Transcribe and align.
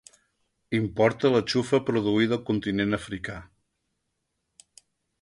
Importa 0.77 1.31
la 1.35 1.41
xufa 1.53 1.81
produïda 1.91 2.37
al 2.39 2.43
continent 2.51 3.01
africà. 3.01 3.39